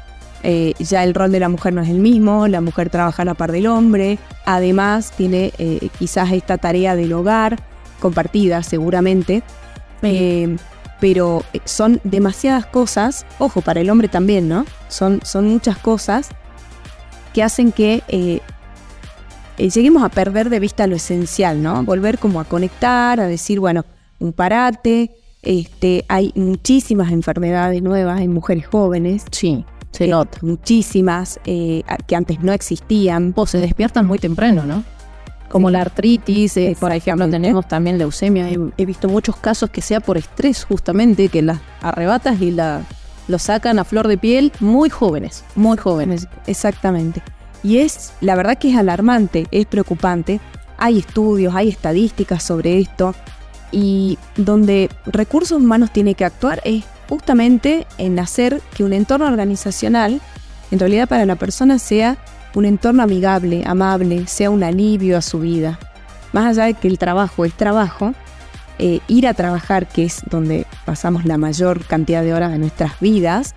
Eh, 0.42 0.74
ya 0.80 1.04
el 1.04 1.14
rol 1.14 1.32
de 1.32 1.40
la 1.40 1.48
mujer 1.48 1.74
no 1.74 1.82
es 1.82 1.90
el 1.90 2.00
mismo, 2.00 2.48
la 2.48 2.62
mujer 2.62 2.90
trabaja 2.90 3.22
a 3.22 3.26
la 3.26 3.36
par 3.36 3.52
del 3.52 3.68
hombre, 3.68 4.18
además 4.46 5.12
tiene 5.12 5.54
eh, 5.60 5.90
quizás 6.00 6.32
esta 6.32 6.58
tarea 6.58 6.96
del 6.96 7.14
hogar 7.14 7.60
compartida 8.00 8.64
seguramente, 8.64 9.44
eh, 10.02 10.58
pero 11.02 11.44
son 11.66 12.00
demasiadas 12.06 12.66
cosas, 12.66 13.26
ojo, 13.40 13.60
para 13.60 13.82
el 13.82 13.90
hombre 13.90 14.08
también, 14.08 14.48
¿no? 14.48 14.66
Son, 14.88 15.20
son 15.26 15.50
muchas 15.50 15.78
cosas 15.78 16.30
que 17.34 17.44
hacen 17.44 17.74
que 17.74 18.42
lleguemos 19.58 20.04
a 20.04 20.10
perder 20.10 20.50
de 20.50 20.60
vista 20.60 20.88
lo 20.88 20.96
esencial, 20.96 21.62
¿no? 21.62 21.84
Volver 21.84 22.20
como 22.20 22.40
a 22.40 22.46
conectar, 22.46 23.20
a 23.20 23.28
decir, 23.28 23.60
bueno, 23.60 23.84
un 24.20 24.32
parate, 24.32 25.12
este, 25.42 26.06
hay 26.08 26.32
muchísimas 26.36 27.12
enfermedades 27.12 27.82
nuevas 27.82 28.22
en 28.22 28.34
mujeres 28.34 28.68
jóvenes. 28.68 29.26
Sí, 29.32 29.66
se 29.92 30.06
eh, 30.10 30.14
Muchísimas 30.42 31.40
eh, 31.46 31.84
que 32.08 32.16
antes 32.16 32.42
no 32.42 32.54
existían. 32.54 33.34
O 33.36 33.46
se 33.46 33.60
despiertan 33.60 34.06
muy 34.06 34.20
temprano, 34.20 34.64
¿no? 34.66 34.84
Como 35.52 35.70
la 35.70 35.82
artritis, 35.82 36.56
eh, 36.56 36.78
por 36.80 36.94
ejemplo, 36.94 37.30
tenemos 37.30 37.68
también 37.68 37.98
leucemia. 37.98 38.48
He, 38.78 38.86
visto 38.86 39.10
muchos 39.10 39.36
casos 39.36 39.70
que 39.70 39.82
sea 39.82 40.00
por 40.00 40.18
estrés, 40.18 40.64
justamente, 40.64 41.28
que 41.28 41.42
las 41.42 41.60
arrebatas 41.82 42.42
y 42.42 42.52
la, 42.52 42.84
lo 43.28 43.38
sacan 43.38 43.78
a 43.78 43.84
flor 43.84 44.08
de 44.08 44.18
piel 44.18 44.54
muy 44.62 44.90
jóvenes, 44.90 45.44
muy 45.56 45.78
jóvenes. 45.78 46.28
Exactamente. 46.48 47.22
Y 47.64 47.80
es, 47.80 48.14
la 48.22 48.36
verdad 48.36 48.58
que 48.58 48.72
es 48.72 48.78
alarmante, 48.78 49.48
es 49.52 49.66
preocupante. 49.66 50.40
Hay 50.78 51.00
estudios, 51.00 51.54
hay 51.54 51.68
estadísticas 51.68 52.44
sobre 52.44 52.80
esto 52.80 53.14
y 53.72 54.18
donde 54.38 54.90
recursos 55.06 55.60
humanos 55.62 55.92
tiene 55.92 56.16
que 56.16 56.26
actuar 56.26 56.62
es 56.64 56.84
justamente 57.08 57.88
en 57.98 58.20
hacer 58.20 58.62
que 58.74 58.84
un 58.84 58.94
entorno 58.94 59.28
organizacional, 59.28 60.22
en 60.72 60.80
realidad 60.80 61.10
para 61.10 61.26
la 61.26 61.36
persona, 61.36 61.78
sea 61.78 62.18
un 62.56 62.66
entorno 62.66 63.04
amigable, 63.04 63.64
amable, 63.66 64.28
sea 64.28 64.50
un 64.50 64.64
alivio 64.64 65.18
a 65.18 65.22
su 65.22 65.40
vida. 65.40 65.80
Más 66.34 66.46
allá 66.46 66.66
de 66.66 66.74
que 66.74 66.88
el 66.88 66.98
trabajo 66.98 67.46
es 67.46 67.54
trabajo, 67.54 68.14
eh, 68.80 69.00
ir 69.08 69.28
a 69.28 69.34
trabajar, 69.34 69.88
que 69.88 70.06
es 70.06 70.24
donde 70.30 70.66
pasamos 70.86 71.26
la 71.26 71.38
mayor 71.38 71.86
cantidad 71.86 72.24
de 72.24 72.34
horas 72.34 72.52
de 72.52 72.58
nuestras 72.58 73.00
vidas, 73.00 73.54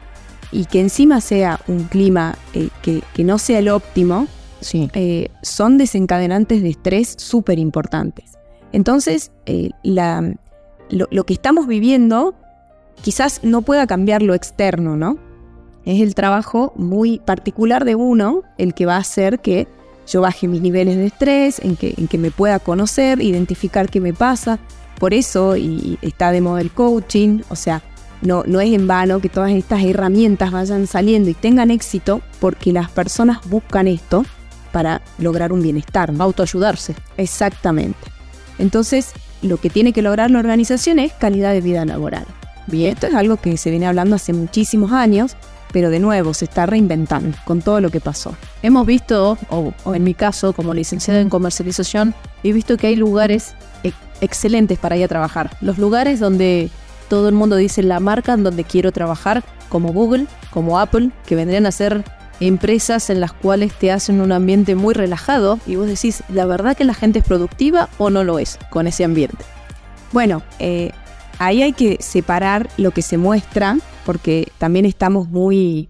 y 0.53 0.67
que 0.67 0.81
encima 0.81 1.21
sea 1.21 1.61
un 1.67 1.85
clima 1.85 2.37
eh, 2.53 2.69
que, 2.83 3.25
no 3.25 3.39
sea 3.39 3.61
el 3.61 3.71
óptimo, 3.71 4.27
sí. 4.61 4.91
Eh, 4.93 5.31
son 5.43 5.79
desencadenantes 5.79 6.63
de 6.63 6.69
estrés 6.69 7.15
súper 7.19 7.59
importantes. 7.59 8.33
Entonces, 8.73 9.33
lo, 10.91 11.25
que 11.25 11.33
estamos 11.33 11.67
viviendo 11.67 12.35
quizás 13.03 13.41
no 13.43 13.63
pueda 13.63 13.87
cambiar 13.87 14.23
lo 14.23 14.35
externo, 14.35 14.97
¿no? 14.97 15.19
Es 15.85 16.01
el 16.01 16.15
trabajo 16.15 16.73
muy 16.77 17.19
particular 17.19 17.85
de 17.85 17.95
uno 17.95 18.43
el 18.59 18.75
que 18.75 18.87
va 18.87 18.97
a 18.97 19.01
hacer 19.01 19.41
que 19.41 19.69
yo 20.07 20.21
baje 20.21 20.49
mis 20.49 20.61
niveles 20.61 20.97
de 20.97 21.07
estrés, 21.07 21.59
en 21.61 21.77
que, 21.77 21.95
en 21.97 22.09
que 22.09 22.19
me 22.19 22.31
pueda 22.31 22.59
conocer, 22.59 23.21
identificar 23.21 23.89
qué 23.89 24.01
me 24.01 24.13
pasa. 24.13 24.59
Por 24.99 25.15
eso 25.15 25.57
y 25.57 25.99
está 26.03 26.31
de 26.31 26.41
moda 26.41 26.61
el 26.61 26.71
coaching, 26.71 27.41
o 27.49 27.57
sea, 27.57 27.83
no, 28.23 28.43
no 28.47 28.61
es 28.61 28.73
en 28.73 28.87
vano 28.87 29.21
que 29.21 29.29
todas 29.29 29.51
estas 29.51 29.83
herramientas 29.83 30.51
vayan 30.51 30.87
saliendo 30.87 31.31
y 31.31 31.35
tengan 31.35 31.71
éxito 31.71 32.23
porque 32.41 32.73
las 32.73 32.91
personas 32.91 33.39
buscan 33.49 33.87
esto 33.89 34.25
para 34.73 35.03
lograr 35.19 35.53
un 35.53 35.63
bienestar, 35.63 36.13
autoayudarse. 36.19 36.95
Exactamente. 37.17 37.99
Entonces, 38.59 39.13
lo 39.43 39.59
que 39.59 39.71
tiene 39.71 39.93
que 39.93 40.03
lograr 40.03 40.31
la 40.31 40.39
organización 40.39 40.99
es 40.99 41.13
calidad 41.13 41.53
de 41.53 41.61
vida 41.61 41.85
laboral. 41.85 42.25
Bien, 42.67 42.93
esto 42.93 43.07
es 43.07 43.15
algo 43.15 43.37
que 43.37 43.57
se 43.57 43.71
viene 43.71 43.87
hablando 43.87 44.17
hace 44.17 44.33
muchísimos 44.33 44.93
años, 44.93 45.37
pero 45.75 45.91
de 45.91 45.99
nuevo 45.99 46.35
se 46.35 46.45
está 46.45 46.67
reinventando 46.67 47.37
con 47.45 47.61
todo 47.61 47.81
lo 47.81 47.91
que 47.91 47.99
pasó. 47.99 48.37
Hemos 48.63 48.87
visto, 48.87 49.37
o, 49.51 49.75
en 49.93 50.05
mi 50.05 50.15
caso, 50.15 50.53
como 50.53 50.73
licenciada 50.73 51.21
en 51.21 51.29
comercialización, 51.29 52.15
he 52.45 52.53
visto 52.53 52.77
que 52.77 52.87
hay 52.87 52.97
lugares 52.97 53.57
excelentes 54.21 54.79
para 54.79 54.97
ir 54.97 55.05
a 55.05 55.09
trabajar. 55.09 55.51
Los 55.61 55.79
lugares 55.79 56.21
donde 56.21 56.71
todo 57.09 57.29
el 57.29 57.35
mundo 57.35 57.57
dice 57.57 57.83
la 57.83 57.99
marca 57.99 58.35
en 58.35 58.45
donde 58.45 58.63
quiero 58.63 58.93
trabajar, 58.93 59.43
como 59.69 59.93
Google, 59.93 60.29
como 60.53 60.79
Apple, 60.79 61.11
que 61.27 61.35
vendrían 61.35 61.67
a 61.67 61.73
ser 61.73 62.05
empresas 62.39 63.11
en 63.11 63.21
las 63.21 63.33
cuales 63.33 63.73
te 63.73 63.91
hacen 63.91 64.21
un 64.21 64.31
ambiente 64.31 64.77
muy 64.77 64.95
relajado 64.95 65.59
y 65.67 65.75
vos 65.75 65.89
decís, 65.89 66.23
¿la 66.29 66.47
verdad 66.47 66.77
que 66.77 66.85
la 66.85 66.95
gente 66.95 67.19
es 67.19 67.25
productiva 67.25 67.89
o 67.99 68.11
no 68.11 68.23
lo 68.23 68.39
es 68.39 68.61
con 68.71 68.87
ese 68.87 69.03
ambiente? 69.03 69.45
Bueno, 70.13 70.41
eh, 70.61 70.93
ahí 71.41 71.63
hay 71.63 71.73
que 71.73 71.97
separar 71.99 72.69
lo 72.77 72.93
que 72.93 73.03
se 73.03 73.19
muestra, 73.19 73.77
porque 74.05 74.49
también 74.59 74.85
estamos 74.85 75.29
muy, 75.29 75.89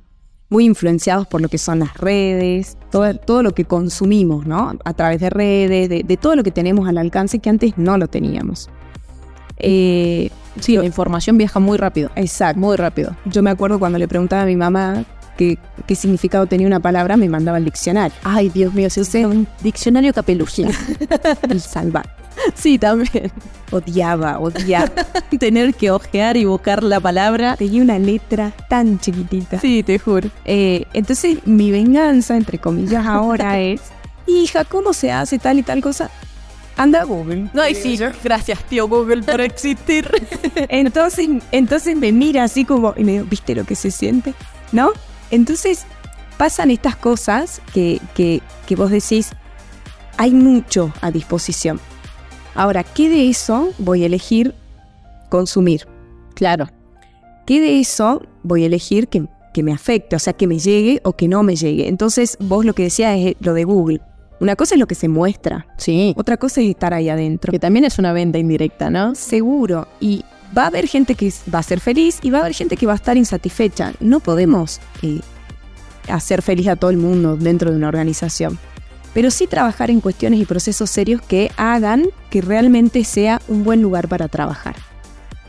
muy 0.48 0.64
influenciados 0.64 1.26
por 1.26 1.40
lo 1.40 1.48
que 1.48 1.58
son 1.58 1.80
las 1.80 1.96
redes, 1.96 2.76
todo, 2.90 3.14
todo 3.14 3.42
lo 3.42 3.52
que 3.52 3.64
consumimos, 3.64 4.46
¿no? 4.46 4.78
A 4.84 4.94
través 4.94 5.20
de 5.20 5.30
redes, 5.30 5.88
de, 5.88 6.16
todo 6.16 6.36
lo 6.36 6.42
que 6.42 6.50
tenemos 6.50 6.88
al 6.88 6.98
alcance 6.98 7.38
que 7.38 7.50
antes 7.50 7.76
no 7.76 7.98
lo 7.98 8.08
teníamos. 8.08 8.70
Eh, 9.58 10.30
sí, 10.60 10.76
la 10.76 10.84
información 10.84 11.38
viaja 11.38 11.60
muy 11.60 11.78
rápido. 11.78 12.10
Exacto. 12.16 12.60
Muy 12.60 12.76
rápido. 12.76 13.16
Yo 13.24 13.42
me 13.42 13.50
acuerdo 13.50 13.78
cuando 13.78 13.98
le 13.98 14.08
preguntaba 14.08 14.42
a 14.42 14.46
mi 14.46 14.56
mamá 14.56 15.04
qué, 15.36 15.58
significado 15.94 16.46
tenía 16.46 16.66
una 16.66 16.80
palabra, 16.80 17.16
me 17.16 17.28
mandaba 17.28 17.58
el 17.58 17.64
diccionario. 17.64 18.16
Ay, 18.24 18.48
Dios 18.48 18.72
mío, 18.74 18.90
si 18.90 19.00
usé 19.00 19.26
un 19.26 19.46
diccionario 19.62 20.12
capelucín. 20.12 20.70
el 21.48 21.60
salva. 21.60 22.04
Sí, 22.54 22.78
también. 22.78 23.30
Odiaba, 23.70 24.38
odiaba. 24.38 24.90
Tener 25.38 25.74
que 25.74 25.90
ojear 25.90 26.36
y 26.36 26.44
buscar 26.44 26.82
la 26.82 27.00
palabra. 27.00 27.56
Tenía 27.56 27.82
una 27.82 27.98
letra 27.98 28.52
tan 28.68 28.98
chiquitita. 28.98 29.60
Sí, 29.60 29.82
te 29.82 29.98
juro. 29.98 30.28
Eh, 30.44 30.84
entonces, 30.92 31.46
mi 31.46 31.70
venganza, 31.70 32.36
entre 32.36 32.58
comillas, 32.58 33.06
ahora 33.06 33.60
es, 33.60 33.80
hija, 34.26 34.64
¿cómo 34.64 34.92
se 34.92 35.12
hace 35.12 35.38
tal 35.38 35.58
y 35.58 35.62
tal 35.62 35.80
cosa? 35.80 36.10
Anda 36.76 37.04
Google. 37.04 37.50
No, 37.52 37.62
sí, 37.72 37.98
gracias, 38.24 38.64
tío 38.64 38.88
Google, 38.88 39.22
por 39.22 39.40
existir. 39.40 40.10
entonces, 40.68 41.28
entonces 41.52 41.96
me 41.96 42.10
mira 42.10 42.42
así 42.42 42.64
como, 42.64 42.94
y 42.96 43.04
me 43.04 43.12
digo, 43.12 43.26
¿viste 43.30 43.54
lo 43.54 43.64
que 43.64 43.76
se 43.76 43.92
siente? 43.92 44.34
¿No? 44.72 44.90
Entonces 45.30 45.86
pasan 46.36 46.70
estas 46.70 46.96
cosas 46.96 47.60
que, 47.72 48.00
que, 48.14 48.76
vos 48.76 48.90
decís, 48.90 49.30
hay 50.16 50.32
mucho 50.32 50.92
a 51.00 51.10
disposición. 51.10 51.80
Ahora, 52.54 52.84
¿qué 52.84 53.08
de 53.08 53.28
eso 53.28 53.72
voy 53.78 54.02
a 54.02 54.06
elegir 54.06 54.54
consumir? 55.28 55.86
Claro. 56.34 56.68
¿Qué 57.46 57.60
de 57.60 57.80
eso 57.80 58.22
voy 58.42 58.62
a 58.62 58.66
elegir 58.66 59.08
que, 59.08 59.26
que, 59.52 59.62
me 59.62 59.72
afecte? 59.72 60.16
O 60.16 60.18
sea, 60.18 60.32
que 60.32 60.46
me 60.46 60.58
llegue 60.58 61.00
o 61.04 61.14
que 61.14 61.28
no 61.28 61.42
me 61.42 61.56
llegue. 61.56 61.88
Entonces, 61.88 62.36
vos 62.40 62.64
lo 62.64 62.74
que 62.74 62.84
decías 62.84 63.16
es 63.18 63.34
lo 63.40 63.54
de 63.54 63.64
Google. 63.64 64.00
Una 64.40 64.56
cosa 64.56 64.74
es 64.74 64.78
lo 64.78 64.86
que 64.86 64.94
se 64.94 65.08
muestra. 65.08 65.66
Sí. 65.78 66.14
Otra 66.16 66.36
cosa 66.36 66.60
es 66.60 66.68
estar 66.68 66.92
ahí 66.94 67.08
adentro. 67.08 67.50
Que 67.50 67.58
también 67.58 67.84
es 67.84 67.98
una 67.98 68.12
venta 68.12 68.38
indirecta, 68.38 68.90
¿no? 68.90 69.14
Seguro. 69.14 69.88
Y 70.00 70.24
va 70.56 70.64
a 70.64 70.66
haber 70.66 70.86
gente 70.86 71.14
que 71.14 71.32
va 71.52 71.58
a 71.58 71.62
ser 71.62 71.80
feliz 71.80 72.18
y 72.22 72.30
va 72.30 72.38
a 72.38 72.40
haber 72.42 72.54
gente 72.54 72.76
que 72.76 72.86
va 72.86 72.92
a 72.92 72.96
estar 72.96 73.16
insatisfecha. 73.16 73.92
No 74.00 74.20
podemos 74.20 74.80
eh, 75.02 75.20
hacer 76.08 76.42
feliz 76.42 76.68
a 76.68 76.76
todo 76.76 76.90
el 76.90 76.96
mundo 76.96 77.36
dentro 77.36 77.70
de 77.70 77.76
una 77.76 77.88
organización, 77.88 78.58
pero 79.12 79.30
sí 79.30 79.46
trabajar 79.46 79.90
en 79.90 80.00
cuestiones 80.00 80.40
y 80.40 80.44
procesos 80.44 80.90
serios 80.90 81.22
que 81.22 81.50
hagan 81.56 82.06
que 82.30 82.40
realmente 82.40 83.04
sea 83.04 83.40
un 83.48 83.64
buen 83.64 83.82
lugar 83.82 84.08
para 84.08 84.28
trabajar, 84.28 84.76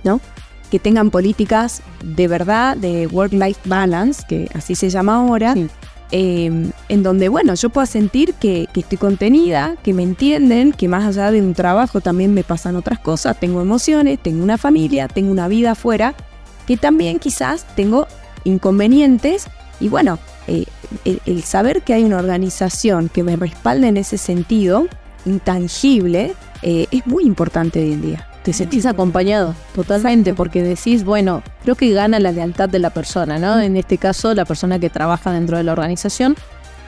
¿no? 0.03 0.21
Que 0.71 0.79
tengan 0.79 1.11
políticas 1.11 1.81
de 2.03 2.27
verdad 2.27 2.75
de 2.77 3.07
work-life 3.07 3.61
balance, 3.65 4.23
que 4.27 4.49
así 4.53 4.75
se 4.75 4.89
llama 4.89 5.15
ahora, 5.15 5.55
Em, 6.11 6.71
en 6.87 7.03
donde, 7.03 7.29
bueno, 7.29 7.55
yo 7.55 7.69
pueda 7.69 7.87
sentir 7.87 8.35
que, 8.35 8.69
estoy 8.75 8.97
contenida, 8.97 9.75
que 9.83 9.93
me 9.93 10.03
entienden, 10.03 10.71
que 10.71 10.87
más 10.87 11.03
allá 11.03 11.31
de 11.31 11.41
un 11.41 11.55
trabajo 11.55 11.99
también 11.99 12.33
me 12.33 12.43
pasan 12.43 12.75
otras 12.75 12.99
cosas, 12.99 13.39
tengo 13.39 13.59
emociones, 13.61 14.19
tengo 14.21 14.43
una 14.43 14.57
familia, 14.57 15.07
tengo 15.07 15.31
una 15.31 15.47
vida 15.47 15.71
afuera, 15.71 16.13
que 16.67 16.77
también 16.77 17.17
quizás 17.17 17.65
tengo 17.75 18.07
inconvenientes 18.43 19.47
y 19.79 19.89
bueno, 19.89 20.19
eh, 20.47 20.65
el, 21.03 21.43
saber 21.43 21.81
que 21.81 21.93
hay 21.93 22.03
una 22.03 22.17
organización 22.17 23.09
que 23.09 23.23
me 23.23 23.35
respalda 23.35 23.87
en 23.87 23.97
ese 23.97 24.19
sentido, 24.19 24.87
intangible, 25.25 26.33
eh, 26.61 26.85
es 26.91 27.05
muy 27.07 27.23
importante 27.23 27.79
hoy 27.79 27.93
en 27.93 28.01
día 28.01 28.27
te 28.45 28.53
sentís 28.53 28.85
acompañado 28.85 29.55
totalmente 29.73 30.35
porque 30.35 30.61
decís, 30.61 31.03
bueno, 31.03 31.41
creo 31.63 31.73
que 31.73 31.91
gana 31.93 32.19
la 32.19 32.31
lealtad 32.31 32.69
de 32.69 32.77
la 32.77 32.91
persona, 32.91 33.39
¿no? 33.39 33.59
En 33.59 33.75
este 33.75 33.97
caso, 33.97 34.35
la 34.35 34.45
persona 34.45 34.77
que 34.77 34.91
trabaja 34.91 35.31
dentro 35.31 35.57
de 35.57 35.63
la 35.63 35.71
organización, 35.71 36.35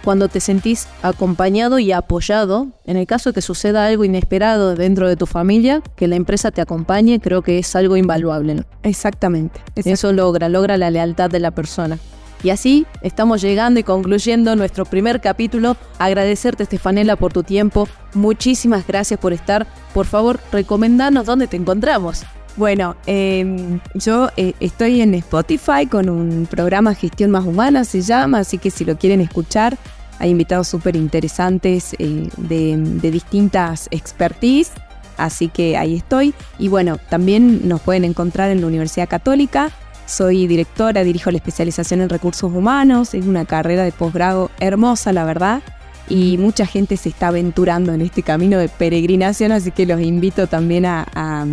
cuando 0.03 0.27
te 0.27 0.39
sentís 0.39 0.87
acompañado 1.01 1.79
y 1.79 1.91
apoyado, 1.91 2.67
en 2.85 2.95
el 2.95 3.07
caso 3.07 3.31
de 3.31 3.33
que 3.33 3.41
suceda 3.41 3.87
algo 3.87 4.05
inesperado 4.05 4.75
dentro 4.75 5.09
de 5.09 5.15
tu 5.15 5.25
familia, 5.25 5.81
que 5.95 6.07
la 6.07 6.15
empresa 6.15 6.51
te 6.51 6.61
acompañe, 6.61 7.19
creo 7.19 7.41
que 7.41 7.57
es 7.57 7.75
algo 7.75 7.97
invaluable. 7.97 8.53
¿no? 8.53 8.63
Exactamente. 8.83 9.59
Eso 9.75 10.13
logra, 10.13 10.49
logra 10.49 10.77
la 10.77 10.91
lealtad 10.91 11.31
de 11.31 11.39
la 11.39 11.49
persona. 11.49 11.97
Y 12.43 12.51
así 12.51 12.85
estamos 13.01 13.41
llegando 13.41 13.79
y 13.79 13.83
concluyendo 13.83 14.55
nuestro 14.55 14.85
primer 14.85 15.21
capítulo. 15.21 15.75
Agradecerte, 15.99 16.63
Estefanela, 16.63 17.15
por 17.15 17.33
tu 17.33 17.43
tiempo. 17.43 17.87
Muchísimas 18.13 18.85
gracias 18.85 19.19
por 19.19 19.33
estar. 19.33 19.67
Por 19.93 20.05
favor, 20.05 20.39
recomendanos 20.51 21.25
dónde 21.25 21.47
te 21.47 21.57
encontramos. 21.57 22.23
Bueno, 22.57 22.95
em, 23.05 23.79
yo 23.93 24.29
eh, 24.35 24.53
estoy 24.59 25.01
en 25.01 25.13
Spotify 25.13 25.85
con 25.89 26.09
un 26.09 26.47
programa 26.49 26.95
Gestión 26.95 27.29
Más 27.29 27.45
Humana, 27.45 27.83
se 27.83 28.01
llama, 28.01 28.39
así 28.39 28.57
que 28.57 28.71
si 28.71 28.83
lo 28.83 28.97
quieren 28.97 29.21
escuchar, 29.21 29.77
hay 30.17 30.31
invitados 30.31 30.67
súper 30.67 30.95
interesantes 30.95 31.95
eh, 31.99 32.27
de, 32.37 32.75
de 32.77 33.11
distintas 33.11 33.87
expertise, 33.91 34.71
así 35.17 35.49
que 35.49 35.77
ahí 35.77 35.95
estoy. 35.95 36.33
Y 36.57 36.67
bueno, 36.67 36.97
también 37.09 37.67
nos 37.67 37.81
pueden 37.81 38.03
encontrar 38.05 38.49
en 38.49 38.61
la 38.61 38.67
Universidad 38.67 39.07
Católica. 39.07 39.69
Soy 40.07 40.47
directora, 40.47 41.03
dirijo 41.03 41.29
la 41.29 41.37
especialización 41.37 42.01
en 42.01 42.09
recursos 42.09 42.51
humanos, 42.51 43.13
es 43.13 43.27
una 43.27 43.45
carrera 43.45 43.83
de 43.83 43.91
posgrado 43.91 44.49
hermosa, 44.59 45.13
la 45.13 45.25
verdad 45.25 45.61
y 46.09 46.37
mucha 46.37 46.65
gente 46.65 46.95
se 46.97 47.09
está 47.09 47.27
aventurando 47.27 47.93
en 47.93 48.01
este 48.01 48.23
camino 48.23 48.57
de 48.57 48.69
peregrinación, 48.69 49.51
así 49.51 49.69
que 49.71 49.85
los 49.85 50.01
invito 50.01 50.47
también 50.47 50.85
a, 50.85 51.45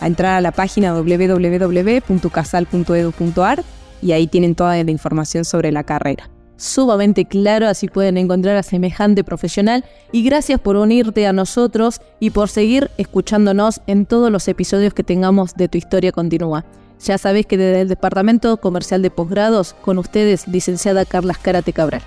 entrar 0.00 0.34
a 0.34 0.40
la 0.40 0.52
página 0.52 0.94
www.casal.edu.ar 0.94 3.64
y 4.02 4.12
ahí 4.12 4.26
tienen 4.26 4.54
toda 4.54 4.82
la 4.82 4.90
información 4.90 5.44
sobre 5.44 5.70
la 5.72 5.84
carrera. 5.84 6.28
Sumamente 6.56 7.24
claro, 7.24 7.66
así 7.66 7.88
pueden 7.88 8.18
encontrar 8.18 8.56
a 8.56 8.62
semejante 8.62 9.24
profesional 9.24 9.84
y 10.12 10.22
gracias 10.22 10.60
por 10.60 10.76
unirte 10.76 11.26
a 11.26 11.32
nosotros 11.32 12.00
y 12.20 12.30
por 12.30 12.48
seguir 12.48 12.90
escuchándonos 12.98 13.80
en 13.86 14.06
todos 14.06 14.30
los 14.30 14.46
episodios 14.48 14.94
que 14.94 15.02
tengamos 15.02 15.54
de 15.54 15.66
Tu 15.68 15.78
Historia 15.78 16.12
Continúa. 16.12 16.64
Ya 17.04 17.18
sabéis 17.18 17.46
que 17.46 17.56
desde 17.56 17.80
el 17.80 17.88
Departamento 17.88 18.56
Comercial 18.58 19.02
de 19.02 19.10
Posgrados, 19.10 19.74
con 19.74 19.98
ustedes, 19.98 20.46
licenciada 20.46 21.04
Carla 21.04 21.34
Carate 21.34 21.72
Cabral. 21.72 22.02